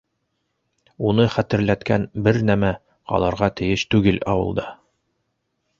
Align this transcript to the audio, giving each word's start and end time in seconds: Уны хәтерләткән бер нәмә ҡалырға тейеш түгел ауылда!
Уны 1.09 1.27
хәтерләткән 1.33 2.07
бер 2.29 2.41
нәмә 2.49 2.73
ҡалырға 3.13 3.53
тейеш 3.61 3.87
түгел 3.95 4.21
ауылда! 4.35 4.69